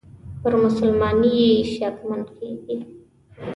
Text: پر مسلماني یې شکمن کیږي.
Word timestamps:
پر 0.41 0.53
مسلماني 0.63 1.31
یې 1.41 1.51
شکمن 1.73 2.21
کیږي. 2.37 2.77